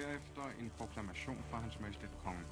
[0.00, 2.46] derefter en proklamation fra hans majestæt kongen.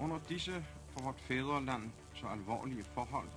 [0.00, 3.28] Under disse for vort fædreland så alvorlige forhold,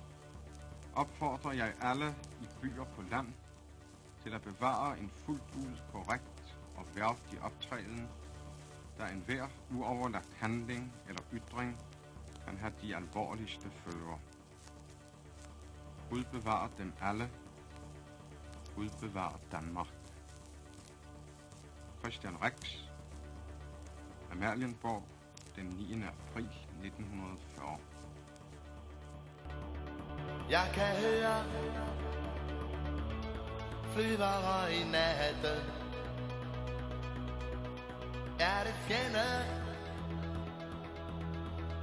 [0.94, 3.28] opfordrer jeg alle i byer på land
[4.22, 8.08] til at bevare en fuldt ud korrekt og værdig optræden,
[8.98, 11.78] der enhver uoverlagt handling eller ytring
[12.46, 14.18] kan have de alvorligste følger.
[16.10, 17.30] Gud bevarer dem alle.
[18.76, 19.99] Gud bevarer Danmark.
[22.02, 22.54] Christian Rex,
[24.32, 25.02] Amalienborg,
[25.56, 26.02] den 9.
[26.04, 26.48] april
[26.82, 27.78] 1940.
[30.50, 31.44] Jeg kan høre
[33.92, 35.64] flyvere i natten.
[38.40, 39.28] Er det fjende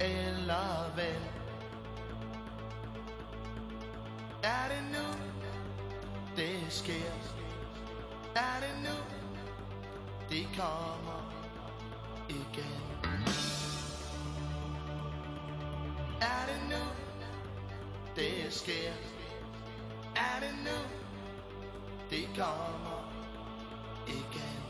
[0.00, 1.22] eller ven?
[4.42, 5.06] Er det nu,
[6.36, 7.12] det sker?
[8.36, 9.17] Er det nu,
[10.28, 11.32] det kommer
[12.28, 12.98] igen?
[16.20, 16.84] Er det nu,
[18.16, 18.92] det sker?
[20.16, 20.78] Er det nu,
[22.10, 23.12] det kommer
[24.06, 24.67] igen?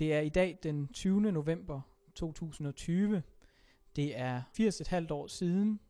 [0.00, 1.20] Det er i dag den 20.
[1.20, 1.80] november
[2.14, 3.22] 2020.
[3.96, 5.80] Det er 80,5 år siden,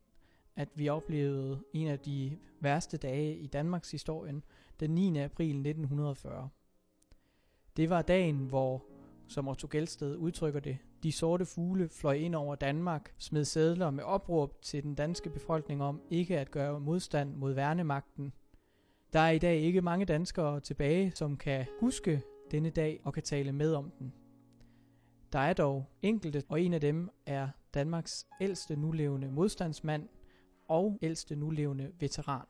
[0.56, 4.42] at vi oplevede en af de værste dage i Danmarks historien,
[4.80, 5.18] den 9.
[5.18, 6.48] april 1940.
[7.76, 8.84] Det var dagen, hvor,
[9.28, 14.04] som Otto Gelsted udtrykker det, de sorte fugle fløj ind over Danmark, smed sædler med
[14.04, 18.32] opråb til den danske befolkning om ikke at gøre modstand mod værnemagten.
[19.12, 23.22] Der er i dag ikke mange danskere tilbage, som kan huske denne dag og kan
[23.22, 24.12] tale med om den.
[25.32, 30.08] Der er dog enkelte, og en af dem er Danmarks ældste nulevende modstandsmand
[30.68, 32.46] og ældste nulevende veteran.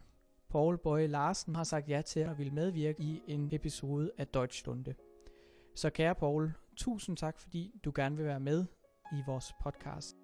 [0.51, 4.95] Paul Bøje Larsen har sagt ja til at ville medvirke i en episode af Deutschstunde.
[5.75, 8.67] Så kære Paul, tusind tak fordi du gerne vil være med
[9.13, 10.17] i vores podcast.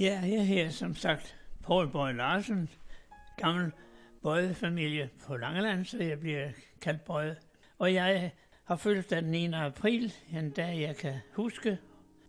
[0.00, 2.68] Ja, jeg her som sagt Paul Bøje Larsen,
[3.36, 3.72] gammel
[4.22, 6.50] Bøje-familie på Langeland, så jeg bliver
[6.80, 7.36] kaldt Bøje.
[7.78, 8.32] Og jeg
[8.64, 9.52] har fødselsdag den 9.
[9.52, 11.78] april, en dag jeg kan huske,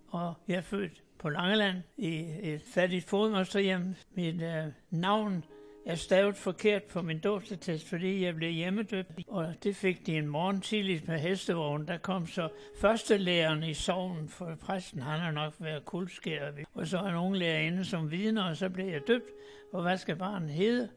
[0.07, 3.95] og jeg er født på Langeland i et fattigt fodmosterhjem.
[4.15, 5.43] Mit øh, navn
[5.85, 10.27] er stavet forkert på min dåbsattest, fordi jeg blev hjemmedøbt, og det fik de en
[10.27, 11.87] morgen tidligt med hestevognen.
[11.87, 12.49] Der kom så
[12.81, 16.65] første læreren i sovnen, for præsten han har nok været kuldskæret.
[16.73, 19.29] Og så er nogle lærerinde som vidner, og så blev jeg døbt,
[19.73, 20.89] og hvad skal barnet hedde?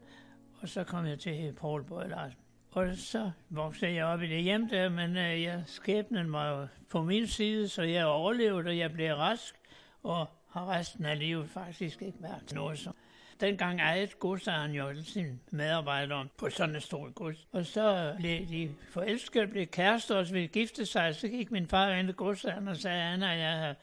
[0.60, 2.41] Og så kom jeg til at hedde Paul Bøje Larsen.
[2.72, 7.02] Og så voksede jeg op i det hjem der, men øh, jeg, skæbnen var på
[7.02, 9.54] min side, så jeg overlevede, og jeg blev rask,
[10.02, 12.94] og har resten af livet faktisk ikke været noget som.
[13.40, 17.48] Dengang ejede godsejeren jo sin sine medarbejdere på sådan et stort gods.
[17.52, 21.14] Og så blev de forelskede, blev kærester og så ville gifte sig.
[21.14, 23.74] Så gik min far ind til godsejeren og sagde, Anna, jeg har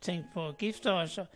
[0.00, 1.18] tænkt på at gifte os.
[1.18, 1.26] Og,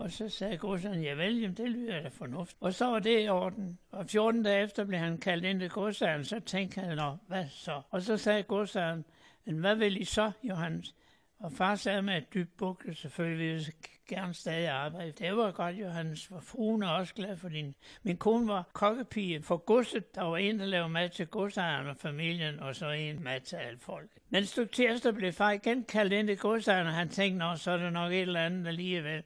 [0.00, 2.56] og så sagde godsejeren, ja vel, jamen, det lyder da fornuft.
[2.60, 3.78] Og så var det i orden.
[3.90, 7.44] Og 14 dage efter blev han kaldt ind til godsejeren, så tænkte han, Nå, hvad
[7.48, 7.82] så?
[7.90, 9.04] Og så sagde godsejeren,
[9.44, 10.94] men hvad vil I så, Johannes?
[11.38, 13.72] Og far sagde med et dybt bukke, selvfølgelig vil jeg
[14.08, 15.12] gerne stadig arbejde.
[15.12, 17.74] Det var godt, Johannes, for fruen er også glad for din.
[18.02, 20.14] Min kone var kokkepige for godset.
[20.14, 23.56] Der var en, der lavede mad til godsejeren og familien, og så en mad til
[23.56, 24.10] alt folk.
[24.30, 27.70] Men stykke tirsdag blev far igen kaldt ind til godsejeren, og han tænkte, nå, så
[27.70, 29.22] er det nok et eller andet alligevel.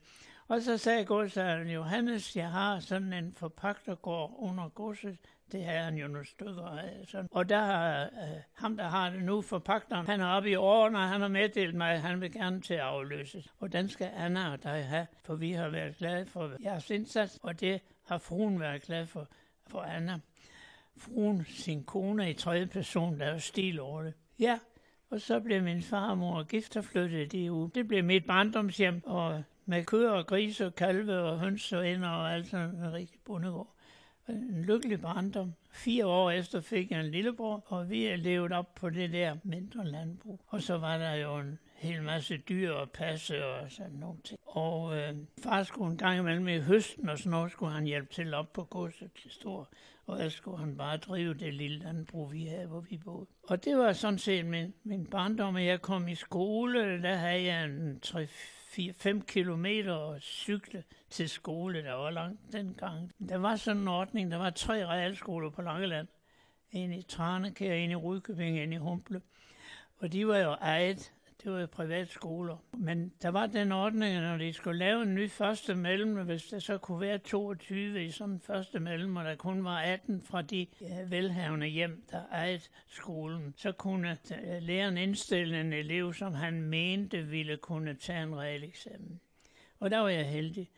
[0.48, 5.18] Og så sagde godsejeren, Johannes, jeg har sådan en forpagtergård under godset,
[5.52, 7.04] det har han jo nogle stykker af.
[7.06, 7.28] Sådan.
[7.32, 8.08] Og der har øh,
[8.52, 11.74] ham, der har det nu, forpagteren, han er oppe i årene, og han har meddelt
[11.74, 13.48] mig, at han vil gerne til at afløses.
[13.58, 17.38] Og den skal Anna og dig have, for vi har været glade for jeres indsats,
[17.42, 19.28] og det har fruen været glad for,
[19.66, 20.18] for Anna.
[20.96, 24.14] Fruen, sin kone i tredje person, der er stil over det.
[24.38, 24.58] Ja,
[25.10, 27.70] og så blev min far og mor gift og flyttede de ud.
[27.70, 32.08] Det blev mit barndomshjem, og med køer og grise og kalve og høns og ender
[32.08, 33.74] og alt sådan en rigtig bondegård
[34.28, 35.54] en lykkelig barndom.
[35.72, 39.36] Fire år efter fik jeg en lillebror, og vi er levet op på det der
[39.42, 40.40] mindre landbrug.
[40.46, 44.40] Og så var der jo en hel masse dyr og passe og sådan nogle ting.
[44.46, 48.12] Og øh, far skulle en gang imellem i høsten, og sådan noget skulle han hjælpe
[48.12, 49.68] til op på godset til stor.
[50.06, 53.26] Og ellers skulle han bare drive det lille landbrug, vi havde, hvor vi boede.
[53.42, 57.02] Og det var sådan set min, min barndom, at jeg kom i skole.
[57.02, 58.26] Der havde jeg en 3
[58.78, 63.12] 4-5 kilometer og cykle til skole, der var langt dengang.
[63.28, 66.08] Der var sådan en ordning, der var tre realskoler på Langeland.
[66.72, 69.20] En i Tranekær, en i Rudkøbing, en i Humble.
[69.98, 71.12] Og de var jo ejet
[71.42, 72.56] det var privatskoler.
[72.72, 76.44] Men der var den ordning, at når de skulle lave en ny første mellem, hvis
[76.44, 80.22] der så kunne være 22 i sådan en første mellem, og der kun var 18
[80.22, 86.14] fra de øh, velhavende hjem, der ejede skolen, så kunne øh, læreren indstille en elev,
[86.14, 89.20] som han mente ville kunne tage en realeksamen.
[89.80, 90.70] Og der var jeg heldig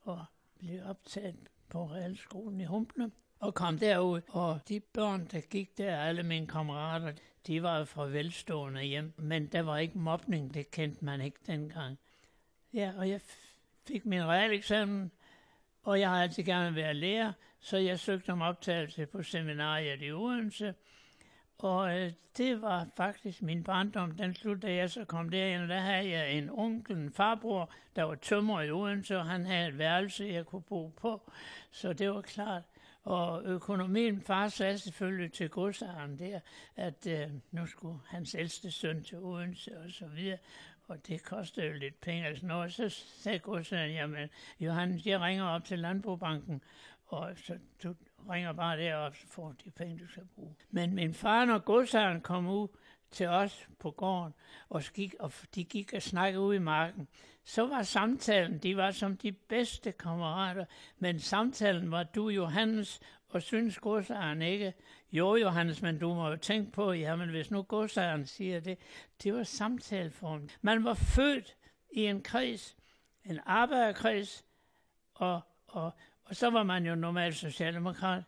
[0.00, 0.24] og
[0.58, 1.36] blev optaget
[1.68, 6.46] på realskolen i Humple og kom derud, og de børn, der gik der, alle mine
[6.46, 7.12] kammerater,
[7.46, 11.98] de var fra velstående hjem, men der var ikke mobning, det kendte man ikke dengang.
[12.72, 13.20] Ja, og jeg
[13.86, 15.10] fik min realeksamen,
[15.82, 20.12] og jeg har altid gerne været lærer, så jeg søgte om optagelse på seminariet i
[20.12, 20.74] Odense,
[21.58, 25.68] og øh, det var faktisk min barndom, den slut, da jeg så kom derind.
[25.68, 29.68] Der havde jeg en onkel, en farbror, der var tømmer i Odense, og han havde
[29.68, 31.30] et værelse, jeg kunne bo på.
[31.70, 32.62] Så det var klart,
[33.04, 36.40] og økonomien, far sagde selvfølgelig til godsejeren der,
[36.76, 40.38] at øh, nu skulle hans ældste søn til Odense og så videre,
[40.88, 42.26] og det kostede jo lidt penge.
[42.26, 44.28] Altså, når så sagde godsejeren, jamen
[44.60, 46.62] Johannes, jeg ringer op til Landbrugbanken,
[47.06, 47.94] og så du
[48.30, 50.54] ringer bare derop, så får de penge, du skal bruge.
[50.70, 52.68] Men min far, når godsejeren kom ud
[53.14, 54.34] til os på gården,
[54.68, 57.08] og, gik, og de gik og snakkede ud i marken,
[57.44, 60.64] så var samtalen, de var som de bedste kammerater,
[60.98, 64.74] men samtalen var du, Johannes, og synes godsejeren ikke.
[65.12, 68.78] Jo, Johannes, men du må jo tænke på, jamen hvis nu godsejeren siger det,
[69.22, 70.48] det var samtaleform.
[70.62, 71.56] Man var født
[71.90, 72.76] i en kreds,
[73.24, 74.44] en arbejderkreds,
[75.14, 75.92] og, og,
[76.24, 78.24] og så var man jo normalt socialdemokrat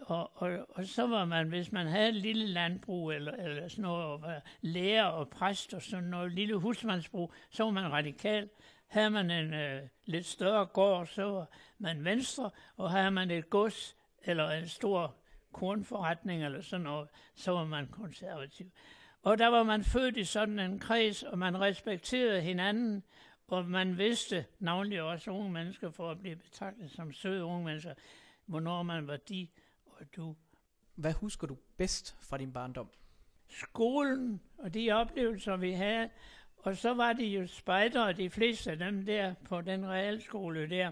[0.00, 3.82] og, og, og så var man, hvis man havde et lille landbrug, eller, eller sådan
[3.82, 8.48] noget, og var lærer og præst og sådan noget, lille husmandsbrug, så var man radikal.
[8.86, 11.48] Havde man en øh, lidt større gård, så var
[11.78, 15.16] man venstre, og havde man et gods, eller en stor
[15.52, 18.70] kornforretning, eller sådan noget, så var man konservativ.
[19.22, 23.04] Og der var man født i sådan en kreds, og man respekterede hinanden,
[23.48, 27.94] og man vidste, navnlig også unge mennesker, for at blive betragtet som søde unge mennesker,
[28.46, 29.48] hvornår man var de,
[30.00, 30.36] og du.
[30.94, 32.90] Hvad husker du bedst fra din barndom?
[33.48, 36.10] Skolen og de oplevelser, vi havde.
[36.56, 40.90] Og så var det jo spejdere, de fleste af dem der på den realskole der.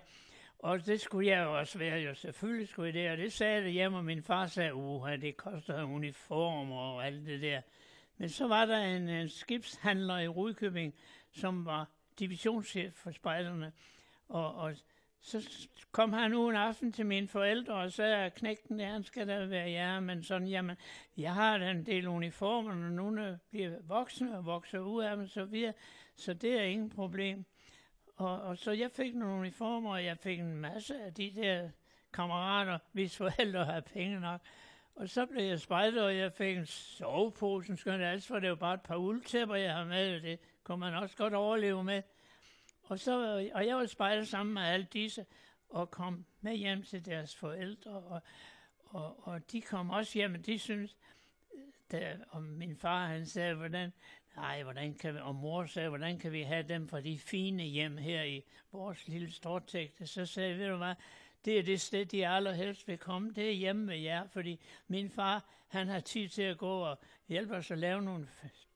[0.58, 3.64] Og det skulle jeg jo også være, jo selvfølgelig skulle jeg det, og det sagde
[3.64, 7.60] det hjemme, og min far sagde, uha, det koster uniformer og alt det der.
[8.16, 10.94] Men så var der en, en skibshandler i Rudkøbing,
[11.32, 13.72] som var divisionschef for spejderne,
[14.28, 14.74] og, og
[15.22, 19.04] så kom han nu en aften til mine forældre og sagde, at knægten der, han
[19.04, 20.76] skal da være jer, men sådan, jamen,
[21.16, 25.26] jeg har da en del uniformer, og nogle bliver voksne og vokser ud af dem,
[25.26, 25.72] så videre,
[26.16, 27.44] så det er ingen problem.
[28.16, 31.70] Og, og så jeg fik nogle uniformer, og jeg fik en masse af de der
[32.12, 34.40] kammerater, hvis forældre har penge nok.
[34.94, 38.54] Og så blev jeg spejder, og jeg fik en sovepose, skønt altså, for det var
[38.54, 42.02] bare et par uldtæpper, jeg har med, og det kunne man også godt overleve med.
[42.92, 45.26] Og, så, øh, og jeg var spejder sammen med alle disse,
[45.68, 48.20] og kom med hjem til deres forældre, og,
[48.84, 50.96] og, og de kom også hjem, og de synes,
[51.54, 53.92] øh, der, og min far han sagde, hvordan,
[54.36, 57.62] nej, hvordan kan vi, og mor sagde, hvordan kan vi have dem fra de fine
[57.62, 60.94] hjem her i vores lille stortægte, så sagde jeg, ved du hvad,
[61.44, 65.10] det er det sted, de allerhelst vil komme, det er hjemme med jer, fordi min
[65.10, 68.28] far, han har tid til at gå og hjælpe os at lave nogle,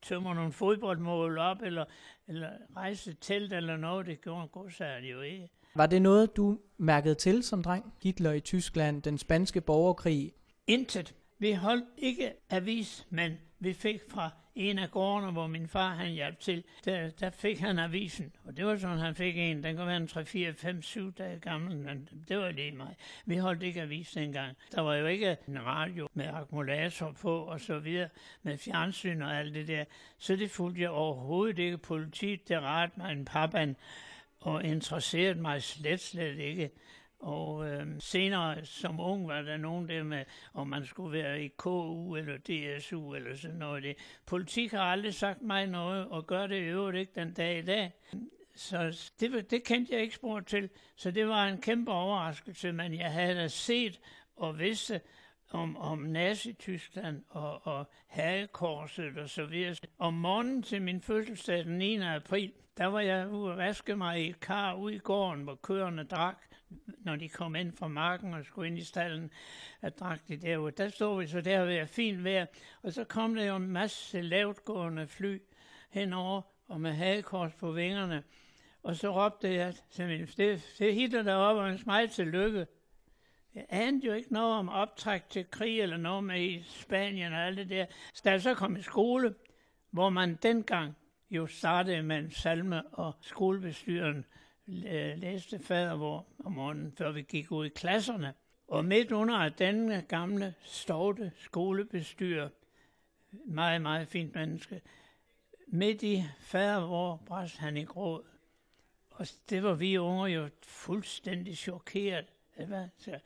[0.03, 1.85] tømmer nogle fodboldmål op, eller,
[2.29, 5.49] eller rejse telt eller noget, det gjorde godsager jo ikke.
[5.75, 7.95] Var det noget, du mærkede til som dreng?
[8.03, 10.33] Hitler i Tyskland, den spanske borgerkrig.
[10.67, 11.15] Intet.
[11.39, 16.11] Vi holdt ikke avis, men vi fik fra en af gårdene, hvor min far han
[16.11, 18.33] hjalp til, der, der fik han avisen.
[18.45, 19.63] Og det var sådan, han fik en.
[19.63, 22.97] Den kunne være en 3, 4, 5, 7 dage gammel, men det var lige mig.
[23.25, 24.57] Vi holdt ikke avis dengang.
[24.73, 28.09] Der var jo ikke en radio med akkumulator på og så videre,
[28.43, 29.85] med fjernsyn og alt det der.
[30.19, 31.79] Så det fulgte jeg overhovedet ikke.
[31.79, 33.77] Politiet, det rette mig en pappan,
[34.41, 36.71] og interesserede mig slet, slet ikke.
[37.19, 41.49] Og øh, senere som ung var der nogen der med, om man skulle være i
[41.49, 43.83] KU eller DSU eller sådan noget.
[43.83, 43.97] Det.
[44.27, 47.63] Politik har aldrig sagt mig noget, og gør det i øvrigt ikke den dag i
[47.63, 47.93] dag.
[48.55, 50.71] Så det, det kendte jeg ikke spor til.
[50.97, 54.01] Så det var en kæmpe overraskelse, men jeg havde da set
[54.37, 55.01] og vidste
[55.51, 59.75] om, om Nazi-Tyskland og, og Hagekorset og så videre.
[59.99, 61.97] Om morgenen til min fødselsdag den 9.
[61.97, 65.55] april, der var jeg ude at vaske mig i et kar ude i gården, hvor
[65.55, 66.43] køerne drak
[66.99, 69.31] når de kom ind fra marken og skulle ind i stallen,
[69.83, 70.73] at drak de derude.
[70.73, 72.47] Der stod vi så der ved at fint vejr,
[72.83, 75.43] og så kom der jo en masse lavtgående fly
[75.91, 78.23] henover og med hagekors på vingerne.
[78.83, 82.67] Og så råbte jeg til min, det, det Hitler deroppe, og en smag til lykke.
[83.55, 87.47] Jeg anede jo ikke noget om optræk til krig eller noget med i Spanien og
[87.47, 87.87] alt det der.
[88.15, 89.35] Så da jeg så kom i skole,
[89.91, 90.97] hvor man dengang
[91.31, 94.25] jo startede med en salme, og skolebestyren
[94.67, 98.35] læste fadervor om morgenen, før vi gik ud i klasserne.
[98.69, 102.49] Og midt under den gamle, stovte skolebestyrer,
[103.45, 104.81] meget, meget fint menneske,
[105.67, 108.25] midt i fadervor bræst han i gråd.
[109.11, 112.27] Og det var vi unge jo fuldstændig chokeret.
[112.99, 113.19] Så,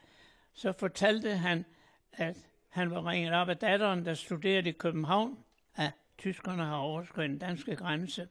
[0.52, 1.64] så fortalte han,
[2.12, 2.36] at
[2.68, 5.44] han var ringet op af datteren, der studerede i København,
[5.74, 8.28] at tyskerne har overskrevet den danske grænse,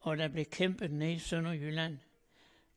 [0.00, 1.98] og der blev kæmpet ned i Sønderjylland.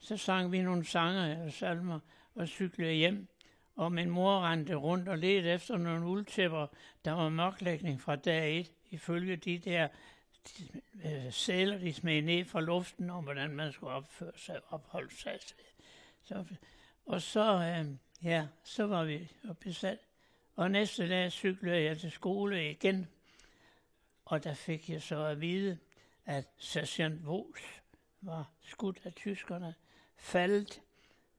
[0.04, 2.00] Så sang vi nogle sange og salmer
[2.36, 3.28] og cyklede hjem.
[3.76, 6.68] Og min mor rendte rundt og ledte efter nogle uldtæpper.
[7.06, 9.88] Der var mørklægning fra dag et, ifølge de der
[10.48, 15.16] de, øh, sæler, de smed ned fra luften om, hvordan man skulle opføre sig opholde
[15.16, 15.40] sig.
[16.24, 16.46] Så,
[17.06, 20.00] og så, øh, ja, så var vi besat.
[20.56, 23.08] Og næste dag cyklede jeg til skole igen.
[24.26, 25.78] Og der fik jeg så at vide,
[26.26, 27.82] at sergeant Vos
[28.22, 29.76] var skudt af tyskerne
[30.18, 30.82] faldet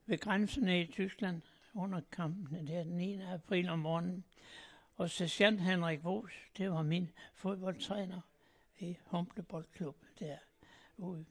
[0.05, 1.41] ved grænserne i Tyskland
[1.73, 3.21] under kampene der den 9.
[3.21, 4.25] april om morgenen.
[4.95, 8.21] Og sergeant Henrik Vos, det var min fodboldtræner
[8.79, 11.25] i Humble Boldklub derude.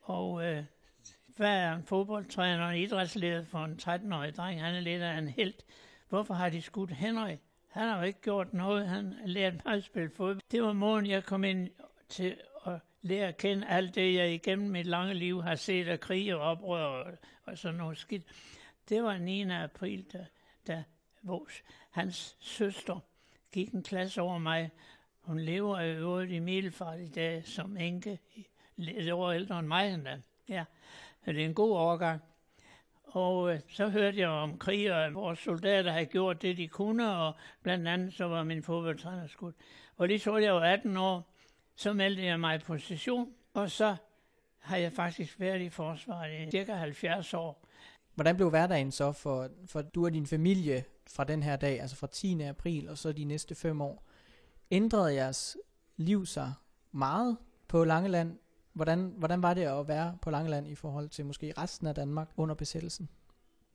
[0.00, 0.64] Og øh,
[1.26, 4.60] hvad er en fodboldtræner og en idrætsleder for en 13-årig dreng?
[4.60, 5.54] Han er lidt af en held.
[6.08, 7.38] Hvorfor har de skudt Henrik?
[7.68, 8.88] Han har jo ikke gjort noget.
[8.88, 10.40] Han har lært mig at spille fodbold.
[10.50, 11.70] Det var morgen, jeg kom ind
[12.08, 12.36] til
[13.06, 16.40] lære at kende alt det, jeg igennem mit lange liv har set af krig og
[16.40, 17.12] oprør og,
[17.44, 18.22] og sådan noget skidt.
[18.88, 19.50] Det var 9.
[19.50, 20.26] april, da,
[20.66, 20.84] da
[21.22, 23.00] vores, hans søster
[23.52, 24.70] gik en klasse over mig.
[25.20, 28.18] Hun lever i øvrigt i Middelfart i dag som enke,
[28.76, 30.20] lidt over ældre end mig endda.
[30.48, 30.64] Ja,
[31.26, 32.22] det er en god overgang.
[33.04, 37.16] Og øh, så hørte jeg om krig, og vores soldater havde gjort det, de kunne,
[37.16, 39.54] og blandt andet så var min fodboldtræner skudt.
[39.96, 41.35] Og lige så jeg var 18 år,
[41.76, 43.96] så meldte jeg mig på session, og så
[44.58, 47.66] har jeg faktisk været i forsvaret i cirka 70 år.
[48.14, 51.96] Hvordan blev hverdagen så for, for du og din familie fra den her dag, altså
[51.96, 52.42] fra 10.
[52.42, 54.04] april og så de næste fem år?
[54.70, 55.56] Ændrede jeres
[55.96, 56.52] liv sig
[56.92, 57.36] meget
[57.68, 58.38] på Langeland?
[58.72, 62.28] Hvordan, hvordan var det at være på Langeland i forhold til måske resten af Danmark
[62.36, 63.08] under besættelsen?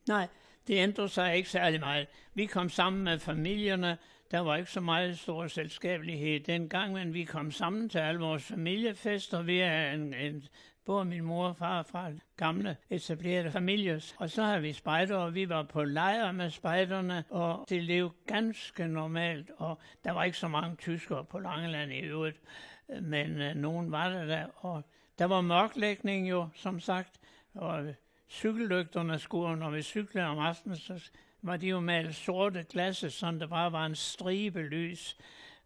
[0.08, 0.28] Nej,
[0.66, 2.06] det ændrede sig ikke særlig meget.
[2.34, 3.98] Vi kom sammen med familierne.
[4.32, 8.44] Der var ikke så meget stor selskabelighed dengang, men vi kom sammen til alle vores
[8.44, 9.42] familiefester.
[9.42, 10.44] Vi er en, en
[10.84, 14.12] både min mor og far fra gamle etablerede familier.
[14.18, 18.12] Og så har vi spejder, og vi var på lejr med spejderne, og det levede
[18.26, 19.50] ganske normalt.
[19.56, 22.40] Og der var ikke så mange tyskere på Langeland i øvrigt,
[23.02, 24.46] men øh, nogen var der der.
[24.56, 24.84] Og
[25.18, 27.20] der var mørklægning jo, som sagt,
[27.54, 27.94] og
[28.28, 31.10] cykellygterne skulle, når vi cyklede om aftenen, så
[31.42, 35.16] var de jo malet sorte glasse, sådan der bare var en stribe lys.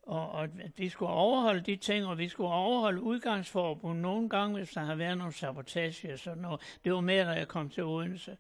[0.03, 4.57] Og, og at vi skulle overholde de ting, og vi skulle overholde udgangsforbud nogle gange,
[4.57, 6.61] hvis der havde været nogle sabotage og sådan noget.
[6.85, 8.37] Det var mere, da jeg kom til Odense.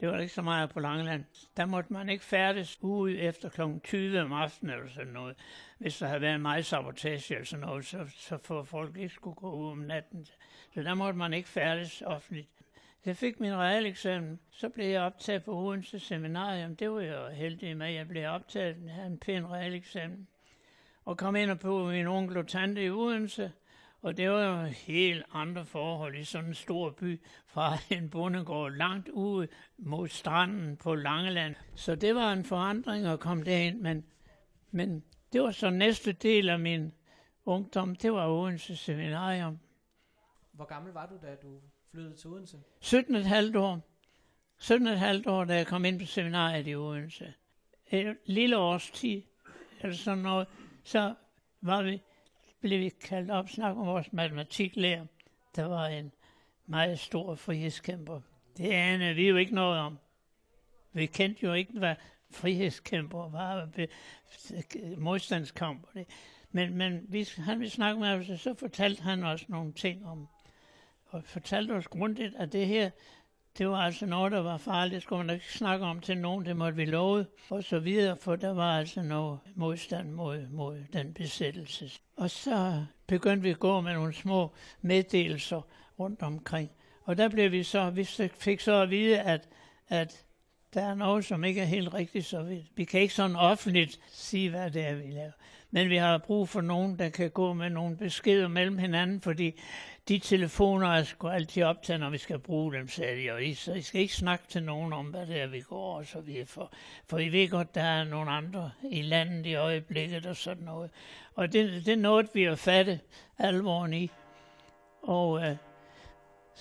[0.00, 1.24] Det var ikke så meget på Langeland.
[1.56, 3.60] Der måtte man ikke færdes ude efter kl.
[3.84, 5.36] 20 om aftenen eller sådan noget.
[5.78, 9.36] Hvis der havde været meget sabotage eller sådan noget, så, så for folk ikke skulle
[9.36, 10.26] gå ud om natten.
[10.74, 12.48] Så der måtte man ikke færdes offentligt.
[13.04, 16.76] Jeg fik min realeksamen, så blev jeg optaget på Odense Seminarium.
[16.76, 17.92] Det var jeg jo heldig med.
[17.92, 20.28] Jeg blev optaget, jeg havde en pæn realeksamen.
[21.04, 23.52] Og kom ind og på min onkel og tante i Odense.
[24.02, 28.72] Og det var jo helt andre forhold i sådan en stor by, fra en bondegård
[28.72, 31.54] langt ude mod stranden på Langeland.
[31.74, 34.06] Så det var en forandring at komme derind, men,
[34.70, 36.92] men det var så næste del af min
[37.44, 39.58] ungdom, det var Odense Seminarium.
[40.52, 41.60] Hvor gammel var du, da du
[41.90, 42.58] flyttede til Odense?
[42.80, 43.80] 17 et halvt år.
[44.58, 47.34] 17 et halvt år, da jeg kom ind på seminariet i Odense.
[47.90, 49.22] Et lille års tid,
[49.80, 50.48] eller sådan noget,
[50.84, 51.14] så
[51.60, 52.02] var vi,
[52.60, 55.06] blev vi kaldt op snak om vores matematiklærer.
[55.56, 56.12] Der var en
[56.66, 58.20] meget stor frihedskæmper.
[58.56, 59.98] Det anede vi jo ikke noget om.
[60.92, 61.94] Vi kendte jo ikke, hvad
[62.30, 63.88] frihedskæmper var, be-
[64.98, 65.82] modstandskamp.
[65.82, 66.06] og det.
[66.50, 70.06] Men, men vi, han vi snakke med os, og så fortalte han os nogle ting
[70.06, 70.28] om,
[71.10, 72.90] og fortalte os grundigt, at det her,
[73.58, 74.94] det var altså noget, der var farligt.
[74.94, 78.16] Det skulle man ikke snakke om til nogen, det måtte vi love, og så videre,
[78.16, 81.90] for der var altså noget modstand mod, mod den besættelse.
[82.16, 85.60] Og så begyndte vi at gå med nogle små meddelelser
[85.98, 86.70] rundt omkring.
[87.04, 88.04] Og der blev vi så, vi
[88.38, 89.48] fik så at vide, at,
[89.88, 90.24] at
[90.74, 94.00] der er noget, som ikke er helt rigtigt, så vi, vi kan ikke sådan offentligt
[94.08, 95.32] sige, hvad det er, vi laver.
[95.70, 99.60] Men vi har brug for nogen, der kan gå med nogle beskeder mellem hinanden, fordi
[100.08, 103.30] de telefoner er sgu altid optaget, når vi skal bruge dem, sagde de.
[103.30, 105.96] Og I, så I skal ikke snakke til nogen om, hvad det er, vi går
[105.96, 106.46] og så videre.
[106.46, 106.72] For,
[107.06, 110.90] for I ved godt, der er nogle andre i landet i øjeblikket og sådan noget.
[111.34, 113.00] Og det, det er noget, vi har fattet
[113.38, 114.10] alvoren i.
[115.02, 115.56] Og øh,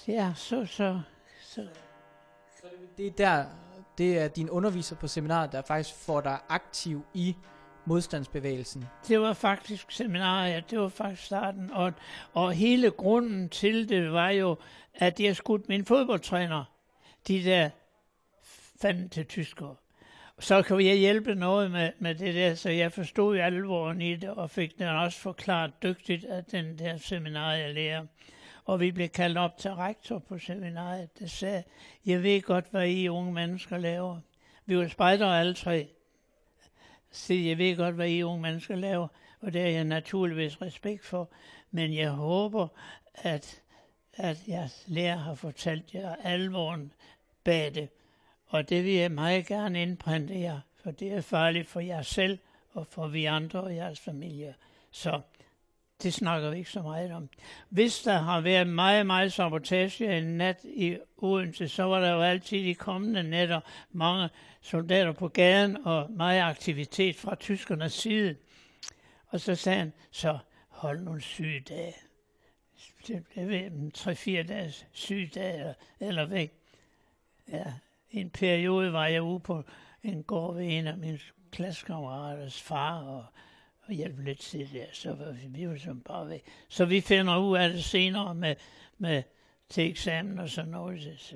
[0.07, 1.01] ja, så, så,
[1.41, 1.67] så
[2.97, 3.45] Det er der,
[3.99, 7.35] det er din underviser på seminaret, der faktisk får dig aktiv i
[7.85, 8.85] modstandsbevægelsen.
[9.07, 11.71] Det var faktisk seminariet, det var faktisk starten.
[11.71, 11.93] Og,
[12.33, 14.57] og hele grunden til det var jo,
[14.93, 16.63] at jeg skudt min fodboldtræner,
[17.27, 17.69] de der
[18.81, 19.75] fandt til tyskere.
[20.39, 24.29] Så kan jeg hjælpe noget med, med det der, så jeg forstod alvoren i det,
[24.29, 28.05] og fik den også forklaret dygtigt af den der seminarielærer.
[28.69, 31.63] Og vi blev kaldt op til rektor på seminariet, der sagde,
[32.05, 34.19] jeg ved godt, hvad I unge mennesker laver.
[34.65, 35.87] Vi var spejdere alle tre.
[37.11, 39.07] Så jeg ved godt, hvad I unge mennesker laver,
[39.41, 41.29] og det har jeg naturligvis respekt for.
[41.71, 42.67] Men jeg håber,
[43.15, 43.61] at,
[44.13, 46.91] at jeres lærer har fortalt jer alvoren
[47.43, 47.89] bag det.
[48.45, 52.39] Og det vil jeg meget gerne indprinte jer, for det er farligt for jer selv
[52.71, 54.55] og for vi andre og jeres familie.
[54.91, 55.21] Så
[56.03, 57.29] det snakker vi ikke så meget om.
[57.69, 62.21] Hvis der har været meget, meget sabotage en nat i Odense, så var der jo
[62.21, 64.29] altid de kommende nætter mange
[64.61, 68.35] soldater på gaden og meget aktivitet fra tyskernes side.
[69.27, 71.95] Og så sagde han, så hold nogle sygedage.
[73.07, 76.53] Det blev en 3-4 dages sygedage eller væk.
[77.51, 77.73] Ja,
[78.11, 79.63] en periode var jeg ude på
[80.03, 81.19] en gård ved en af mine
[81.51, 83.25] klassekammeraters far og,
[83.89, 86.43] og hjælpe lidt til der, Så var vi, vi var sådan bare væk.
[86.69, 88.55] Så vi finder ud af det senere med,
[88.97, 89.23] med
[89.69, 91.15] til eksamen og sådan noget.
[91.17, 91.35] Så,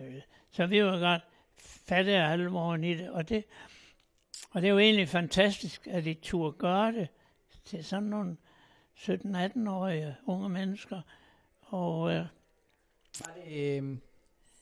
[0.52, 1.22] så vi var godt
[1.58, 3.10] fatte af alvoren i det.
[3.10, 3.44] Og det,
[4.52, 7.08] og det er jo egentlig fantastisk, at de turde gøre det
[7.66, 8.38] til sådan nogle
[8.96, 11.02] 17-18-årige unge mennesker.
[11.62, 12.26] Og øh,
[13.20, 13.98] Var det, øh,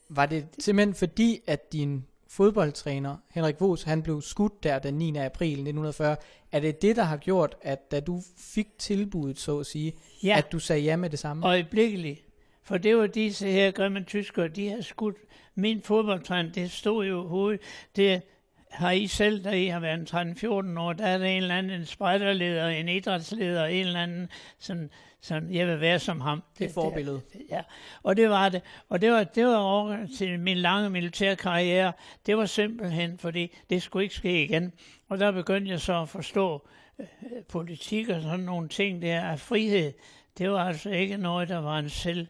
[0.10, 5.18] var det simpelthen fordi, at din fodboldtræner, Henrik Vos, han blev skudt der den 9.
[5.18, 6.16] april 1940.
[6.52, 10.38] Er det det, der har gjort, at da du fik tilbuddet, så at sige, ja,
[10.38, 11.48] at du sagde ja med det samme?
[11.48, 12.22] øjeblikkeligt.
[12.64, 15.18] For det var disse her grimme tyskere, de har skudt
[15.56, 17.62] min fodboldtræner, det stod jo hovedet.
[17.96, 18.22] Det
[18.72, 21.80] har I selv, da I har været 13-14 år, der er der en eller anden
[21.80, 24.30] en spejderleder, en idrætsleder, en eller anden,
[24.60, 24.90] sådan,
[25.22, 26.44] sådan, jeg vil være som ham.
[26.58, 27.22] det er et forbillede.
[27.34, 27.62] Det, ja,
[28.04, 28.62] og det var det.
[28.90, 31.94] Og det var, det var over til min lange militære karriere.
[32.26, 34.74] Det var simpelthen, fordi det skulle ikke ske igen.
[35.10, 36.68] Og der begyndte jeg så at forstå
[37.00, 37.08] øh,
[37.50, 39.94] politik og sådan nogle ting der af frihed.
[40.38, 42.28] Det var altså ikke noget, der var en selv,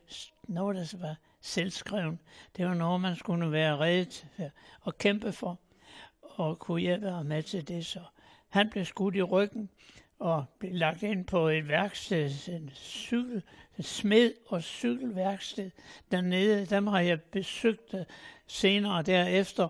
[0.48, 2.20] noget, der var selvskreven.
[2.58, 4.26] Det var noget, man skulle være reddet
[4.82, 5.60] og kæmpe for.
[6.36, 8.00] Og kunne jeg være med til det så.
[8.50, 9.70] Han blev skudt i ryggen
[10.20, 13.44] og blev lagt ind på et værksted, en cykel,
[13.78, 15.72] en smed- og cykelværksted
[16.12, 16.66] dernede.
[16.66, 18.06] Dem har jeg besøgt øh,
[18.48, 19.68] senere derefter,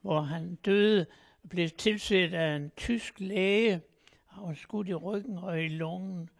[0.00, 1.06] hvor han døde.
[1.42, 3.80] og blev tilset af en tysk læge.
[4.26, 6.30] Han var skudt i ryggen og i lungen.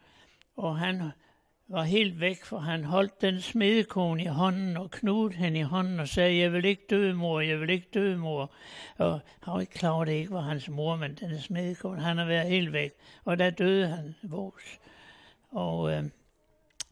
[0.55, 1.11] Og han
[1.71, 5.99] var helt væk, for han holdt den smedekone i hånden og knudte hende i hånden
[5.99, 8.51] og sagde, jeg vil ikke dø, mor, jeg vil ikke dø, mor.
[8.97, 12.17] Og han var ikke klar over, det ikke var hans mor, men den smedekone, han
[12.17, 12.91] har været helt væk.
[13.25, 14.79] Og der døde han, vores.
[15.51, 16.03] Og øh,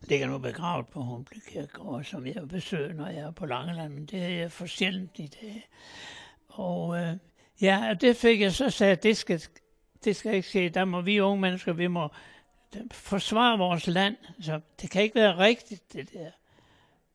[0.01, 4.05] ligger nu begravet på Humble Kirkegård, som jeg besøger, når jeg er på Langeland, men
[4.05, 5.69] det er jeg for sjældent i dag.
[6.47, 7.13] Og øh,
[7.61, 9.41] ja, og det fik jeg så sagt, det skal,
[10.03, 10.69] det skal ikke ske.
[10.69, 12.09] Der må vi unge mennesker, vi må
[12.91, 14.15] forsvare vores land.
[14.41, 16.32] Så det kan ikke være rigtigt, det der.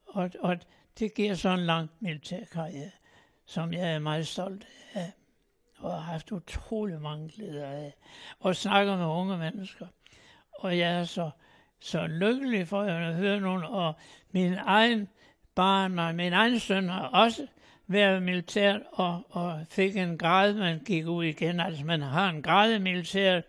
[0.07, 0.57] Og, og
[0.99, 2.91] det giver så en lang militærkarriere,
[3.47, 5.13] som jeg er meget stolt af,
[5.79, 7.95] og har haft utrolig mange glæder af,
[8.41, 9.87] og snakker med unge mennesker.
[10.53, 11.31] Og jeg er så,
[11.81, 13.95] så lykkelig for at høre nogen, og
[14.31, 15.09] min egen
[15.55, 17.47] barn og min egen søn har også
[17.87, 21.61] været militært og, og fik en grad, man gik ud igen.
[21.61, 23.45] Altså man har en grad i militæret,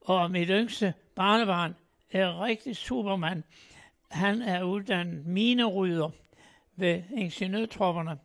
[0.00, 1.74] og mit yngste barnebarn
[2.10, 3.42] er rigtig supermand.
[4.10, 6.10] Han er uddannet minerydder
[6.76, 8.18] ved ingeniørtropperne.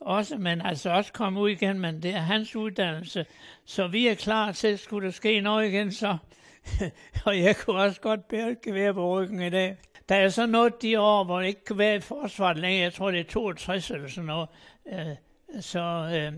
[0.00, 3.26] Også, men altså også komme ud igen, men det er hans uddannelse.
[3.64, 6.16] Så vi er klar til, skulle der ske noget igen, så...
[7.26, 9.76] og jeg kunne også godt bære et gevær på ryggen i dag.
[10.08, 12.82] Der er så noget de år, hvor det ikke kan være i forsvaret længere.
[12.82, 14.48] Jeg tror, det er 62 eller sådan noget.
[14.86, 15.16] Øh,
[15.60, 15.80] så
[16.14, 16.32] øh,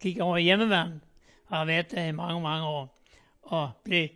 [0.00, 1.02] gik jeg over i hjemmeværn
[1.46, 2.98] og har været der i mange, mange år.
[3.42, 4.08] Og blev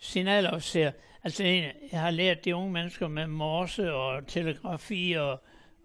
[0.00, 0.90] signalofficer.
[1.24, 1.44] Altså,
[1.92, 5.40] jeg har lært de unge mennesker med morse og telegrafi og,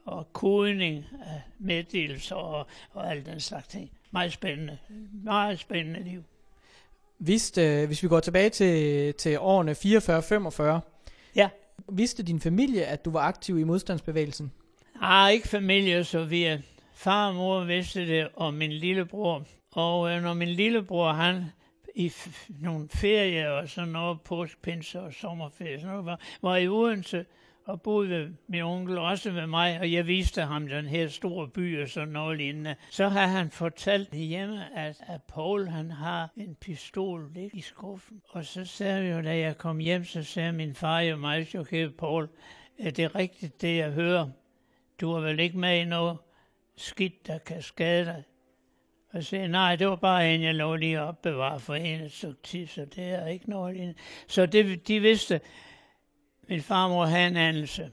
[0.06, 3.92] og kodning af meddelelser og, og alt den slags ting.
[4.12, 4.78] Meget spændende.
[5.24, 6.24] Meget spændende liv.
[7.20, 10.80] Vidste, øh, hvis vi går tilbage til, til årene 44-45,
[11.36, 11.50] Ja.
[11.92, 14.52] vidste din familie, at du var aktiv i modstandsbevægelsen?
[15.02, 16.58] Ah, ikke familie, så vi er
[16.94, 19.46] far og mor vidste det, og min lillebror.
[19.72, 21.46] Og øh, når min lillebror, han
[21.96, 26.68] i f- nogle ferier og sådan noget, påskpinser og sommerferie, sådan noget, var, var i
[26.68, 27.26] Odense
[27.66, 31.48] og boede ved min onkel også ved mig, og jeg viste ham den her store
[31.48, 32.76] by og sådan noget lignende.
[32.92, 38.22] Så har han fortalt hjemme, at, at Paul han har en pistol ligge i skuffen.
[38.30, 41.48] Og så sagde jeg jo, da jeg kom hjem, så sagde min far jo meget
[41.48, 42.30] chokeret, Paul,
[42.80, 44.30] er det rigtigt det jeg hører?
[45.02, 46.18] Du er vel ikke med i noget
[46.76, 48.24] skidt, der kan skade dig?
[49.16, 52.10] Og så sagde, nej, det var bare en, jeg lå lige at opbevare for en
[52.10, 54.00] stykke tid, så det er ikke noget lignende.
[54.28, 55.42] Så det, de vidste,
[56.50, 57.92] min farmor havde en anelse.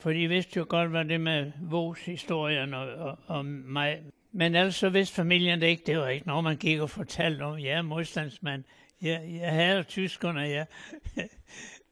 [0.00, 4.02] For de vidste jo godt, hvad det med Vos historien og, og, og mig.
[4.32, 5.82] Men ellers så vidste familien det ikke.
[5.86, 7.58] Det var ikke noget, man gik og fortalte om.
[7.58, 8.64] Jeg er modstandsmand.
[9.02, 10.66] Jeg, jeg havde tyskerne, jeg...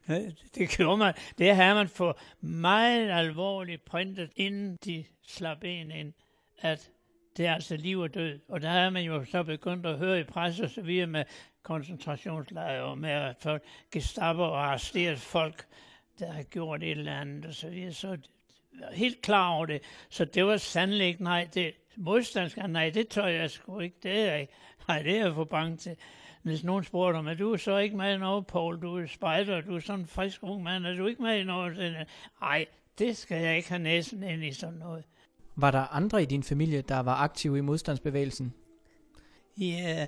[0.54, 1.14] det gjorde man.
[1.38, 6.12] Det havde man for meget alvorligt printet, inden de slap en ind,
[6.58, 6.90] at
[7.36, 8.40] det er altså liv og død.
[8.48, 11.24] Og der er man jo så begyndt at høre i presse og så videre med
[11.62, 15.66] koncentrationslejre og med at folk Gestapo og arresteret folk,
[16.18, 17.92] der har gjort et eller andet og så videre.
[17.92, 18.18] Så
[18.80, 19.82] jeg helt klar over det.
[20.08, 24.20] Så det var sandelig ikke, nej, det modstandskab, nej, det tør jeg sgu ikke, det
[24.20, 24.52] er jeg ikke.
[24.88, 25.96] Nej, det er jeg for bange til.
[26.42, 29.60] Hvis nogen spurgte mig, du er så ikke med i noget, Paul, du er spejder,
[29.60, 32.06] du er sådan en frisk ung mand, er du ikke med i noget?
[32.40, 32.66] Nej,
[32.98, 35.04] det skal jeg ikke have næsen ind i sådan noget.
[35.56, 38.54] Var der andre i din familie, der var aktive i modstandsbevægelsen?
[39.58, 40.06] Ja,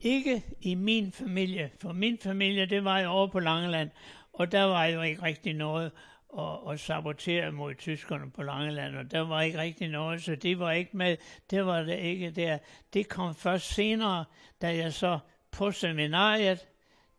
[0.00, 1.70] ikke i min familie.
[1.80, 3.90] For min familie, det var jo over på Langeland,
[4.32, 5.92] og der var jo ikke rigtig noget
[6.38, 10.58] at, at sabotere mod tyskerne på Langeland, og der var ikke rigtig noget, så det
[10.58, 11.16] var ikke med,
[11.50, 12.58] det var det ikke der.
[12.92, 14.24] Det kom først senere,
[14.62, 15.18] da jeg så
[15.50, 16.66] på seminariet,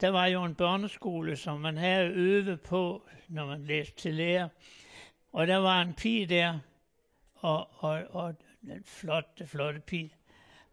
[0.02, 4.50] der var jo en børneskole, som man havde øvet på, når man læste til lærer.
[5.34, 6.60] Og der var en pige der,
[7.46, 10.12] og, og, og en flotte, flotte pige.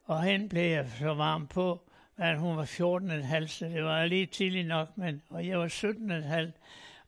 [0.04, 4.26] Og hende blev jeg så varm på, at hun var 14,5, så det var lige
[4.26, 6.52] tidligt nok, men, og jeg var 17,5.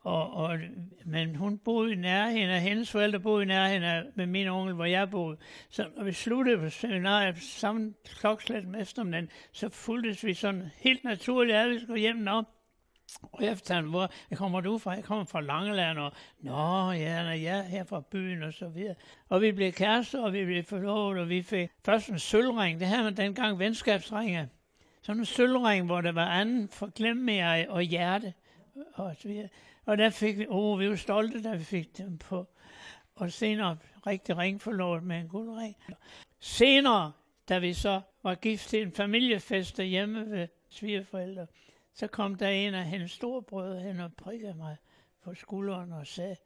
[0.01, 0.59] Og, og,
[1.05, 4.85] men hun boede i nærheden og hendes forældre boede i nærheden med min onkel, hvor
[4.85, 5.37] jeg boede.
[5.71, 11.05] Så når vi sluttede på seminariet sammen klokslet om eftermiddagen, så fuldtes vi sådan helt
[11.05, 12.43] naturligt, at vi skulle hjem nå.
[13.23, 14.91] Og jeg fortalte, hvor jeg kommer du fra?
[14.91, 18.69] Jeg kommer fra Langeland, og nå, ja, når jeg er her fra byen, og så
[18.69, 18.95] videre.
[19.29, 22.81] Og vi blev kærester, og vi blev forlovet, og vi fik først en sølvring.
[22.81, 24.49] Det havde man dengang venskabsringe.
[25.03, 28.35] Sådan en sølvring, hvor der var anden for glemme og hjerte.
[28.95, 29.49] Og, så videre.
[29.85, 32.47] og der fik vi, åh, oh, vi var stolte, da vi fik dem på.
[33.15, 35.77] Og senere rigtig ringforlovet med en guldring.
[36.41, 37.13] Senere,
[37.49, 41.47] da vi så var gift til en familiefest derhjemme ved svigerforældre,
[41.95, 44.77] så kom der en af hendes storebrødre hen og prikkede mig
[45.23, 46.37] på skulderen og sagde,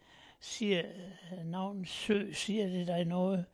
[0.40, 0.82] siger
[1.32, 3.44] øh, navnet Sø, siger det der noget?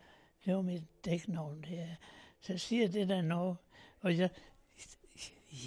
[0.44, 1.94] Det var mit dæknavn, det er.
[2.40, 3.56] Så siger det der noget.
[4.00, 4.30] Og jeg,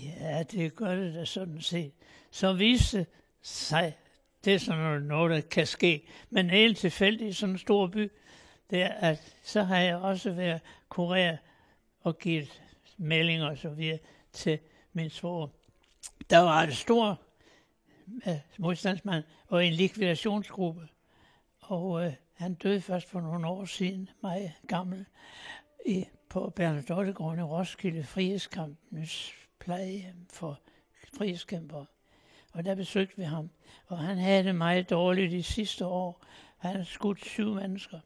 [0.04, 1.94] ja, det gør det da sådan set.
[2.32, 3.06] Så viste
[3.42, 3.98] sig,
[4.46, 8.12] det er sådan noget, der kan ske, men helt tilfældigt i sådan en stor by,
[8.70, 10.62] det er, at så har jeg også været
[10.96, 11.38] kurér
[12.02, 12.62] og givet
[12.98, 14.00] meldinger og så videre
[14.32, 14.60] til
[14.94, 15.48] min svoger.
[16.30, 17.22] Der var en stor
[18.28, 20.88] øh, modstandsmand og en likvidationsgruppe,
[21.60, 25.06] og øh, han døde først for nogle år siden, meget gammel,
[25.86, 30.60] i, på Bernadottegården i Roskilde, Frihedskampens plejehjem for
[31.18, 31.86] frihedskæmpere.
[32.54, 33.50] Og der besøgte vi ham,
[33.88, 36.26] og han havde det meget dårligt de sidste år.
[36.58, 38.00] Han havde skudt syv mennesker.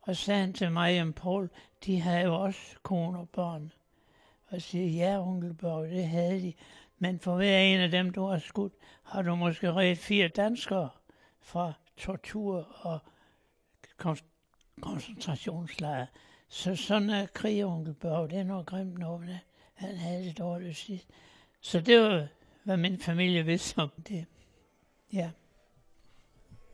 [0.00, 1.50] Og sagde han til mig og Paul,
[1.84, 3.72] de havde jo også kone og børn.
[4.46, 6.52] Og jeg siger, ja, onkel Børge, det havde de.
[7.02, 10.88] Men for hver en af dem, du har skudt, har du måske reddet fire danskere
[11.40, 12.98] fra tortur og
[14.02, 14.24] kon-
[14.80, 16.06] koncentrationslejre.
[16.48, 18.28] Så sådan er krig, onkel Børge.
[18.28, 19.28] Det er noget grimt noget.
[19.28, 19.38] det.
[19.74, 21.08] Han havde det dårligt sidst.
[21.60, 22.26] Så det var,
[22.64, 24.24] hvad min familie vidste om det.
[25.12, 25.30] Ja.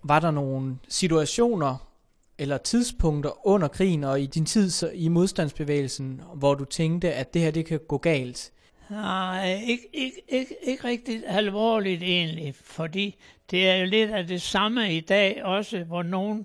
[0.02, 1.90] Var der nogle situationer
[2.38, 7.42] eller tidspunkter under krigen og i din tid i modstandsbevægelsen, hvor du tænkte, at det
[7.42, 8.52] her det kan gå galt?
[8.90, 13.16] Nej, ikke, ikke, ikke, ikke rigtig alvorligt egentlig, fordi
[13.50, 16.44] det er jo lidt af det samme i dag også, hvor nogle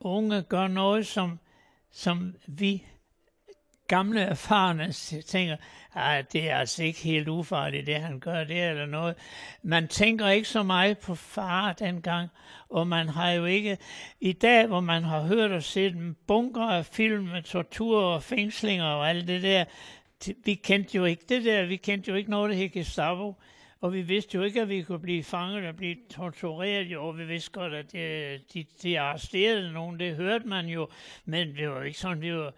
[0.00, 1.38] unge gør noget, som,
[1.90, 2.84] som vi
[3.88, 5.56] gamle erfarne tænker,
[5.94, 9.14] at det er altså ikke helt ufarligt, det han gør, det eller noget.
[9.62, 12.28] Man tænker ikke så meget på far dengang,
[12.68, 13.78] og man har jo ikke,
[14.20, 18.22] i dag hvor man har hørt og set en bunker af film med tortur og
[18.22, 19.64] fængslinger og alt det der,
[20.44, 23.34] vi kendte jo ikke det der, vi kendte jo ikke noget, der hed Gestapo,
[23.80, 27.24] og vi vidste jo ikke, at vi kunne blive fanget og blive tortureret, jo, vi
[27.24, 30.88] vidste godt, at de, de, de arresterede nogen, det hørte man jo,
[31.24, 32.52] men det var ikke sådan, vi var,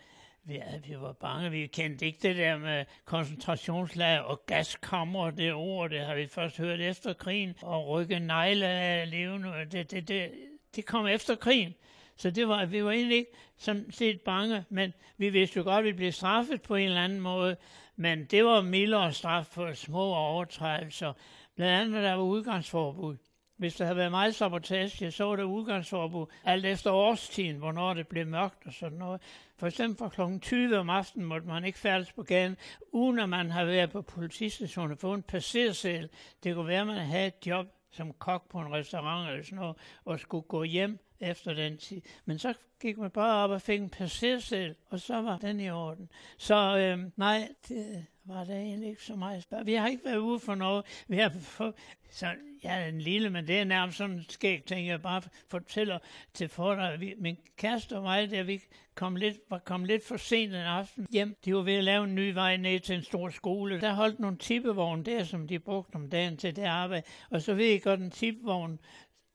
[0.45, 5.53] vi, ja, vi var bange, vi kendte ikke det der med koncentrationslejr og gaskammer, det
[5.53, 10.09] ord, det har vi først hørt efter krigen, og rykke negle af levende, det, det,
[10.09, 10.31] det,
[10.77, 11.75] det kom efter krigen.
[12.17, 15.79] Så det var, vi var egentlig ikke sådan set bange, men vi vidste jo godt,
[15.79, 17.57] at vi blev straffet på en eller anden måde,
[17.97, 21.13] men det var mildere straf for små overtrædelser.
[21.57, 23.17] Blandt andet, der var udgangsforbud.
[23.57, 28.09] Hvis der havde været meget sabotage, så var der udgangsforbud alt efter årstiden, hvornår det
[28.09, 29.21] blev mørkt og sådan noget.
[29.59, 30.39] For eksempel fra kl.
[30.39, 32.57] 20 om aftenen måtte man ikke færdes på gaden,
[32.93, 36.09] uden at man havde været på politistationen og fået en passersæl.
[36.45, 39.59] Det kunne være, at man havde et job som kok på en restaurant eller sådan
[39.59, 42.01] noget, og skulle gå hjem efter den tid.
[42.25, 45.71] Men så gik man bare op og fik en passersæl, og så var den i
[45.71, 46.11] orden.
[46.39, 49.43] Så øhm, nej, det var der egentlig ikke så meget.
[49.43, 50.85] spørg- Vi har ikke været ude for noget.
[51.09, 51.73] Vi har få,
[52.11, 52.27] så,
[52.65, 55.99] ja, en lille, men det er nærmest sådan en skæg ting, jeg bare fortæller
[56.35, 57.01] til foredrag.
[57.01, 58.61] Vi, min kæreste og mig, der vi
[58.95, 61.37] kom lidt, var kommet lidt for sent en aften hjem.
[61.45, 63.81] De var ved at lave en ny vej ned til en stor skole.
[63.81, 67.07] Der holdt nogle tippevogne der, som de brugte om dagen til det arbejde.
[67.31, 68.79] Og så ved I godt, en tippevogn,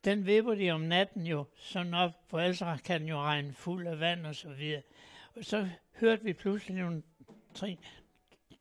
[0.07, 3.87] den vipper de om natten jo sådan op, for ellers kan den jo regne fuld
[3.87, 4.81] af vand og så videre.
[5.35, 7.03] Og så hørte vi pludselig nogle
[7.53, 7.77] tre